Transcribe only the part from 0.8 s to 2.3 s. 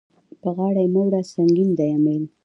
يې مه وړه سنګين دی امېل.